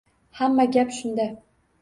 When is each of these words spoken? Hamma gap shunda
Hamma 0.39 0.65
gap 0.77 0.89
shunda 1.01 1.29